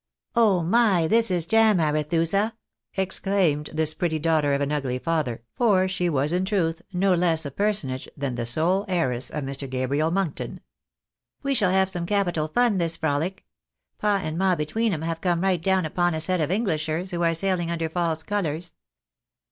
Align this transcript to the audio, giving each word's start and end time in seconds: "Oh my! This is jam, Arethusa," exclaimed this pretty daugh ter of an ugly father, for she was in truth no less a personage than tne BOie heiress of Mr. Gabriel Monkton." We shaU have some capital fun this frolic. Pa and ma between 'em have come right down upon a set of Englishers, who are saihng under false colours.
"Oh 0.35 0.63
my! 0.63 1.05
This 1.07 1.29
is 1.29 1.45
jam, 1.45 1.77
Arethusa," 1.79 2.53
exclaimed 2.95 3.69
this 3.71 3.93
pretty 3.93 4.19
daugh 4.19 4.41
ter 4.41 4.53
of 4.55 4.61
an 4.61 4.71
ugly 4.71 4.97
father, 4.97 5.43
for 5.53 5.87
she 5.87 6.09
was 6.09 6.33
in 6.33 6.43
truth 6.43 6.81
no 6.91 7.13
less 7.13 7.45
a 7.45 7.51
personage 7.51 8.09
than 8.17 8.35
tne 8.35 8.45
BOie 8.45 8.85
heiress 8.87 9.29
of 9.29 9.43
Mr. 9.43 9.69
Gabriel 9.69 10.09
Monkton." 10.09 10.61
We 11.43 11.53
shaU 11.53 11.69
have 11.69 11.87
some 11.87 12.07
capital 12.07 12.47
fun 12.47 12.79
this 12.79 12.97
frolic. 12.97 13.45
Pa 13.99 14.19
and 14.23 14.39
ma 14.39 14.55
between 14.55 14.91
'em 14.91 15.03
have 15.03 15.21
come 15.21 15.41
right 15.41 15.61
down 15.61 15.85
upon 15.85 16.15
a 16.15 16.19
set 16.21 16.41
of 16.41 16.49
Englishers, 16.49 17.11
who 17.11 17.21
are 17.21 17.35
saihng 17.35 17.69
under 17.69 17.87
false 17.87 18.23
colours. 18.23 18.73